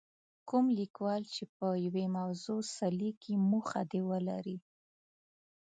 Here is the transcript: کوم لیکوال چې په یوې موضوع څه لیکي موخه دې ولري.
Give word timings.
کوم 0.49 0.65
لیکوال 0.79 1.21
چې 1.33 1.43
په 1.55 1.67
یوې 1.85 2.05
موضوع 2.17 2.59
څه 2.75 2.85
لیکي 2.99 3.33
موخه 3.49 3.81
دې 3.91 4.01
ولري. 4.09 4.57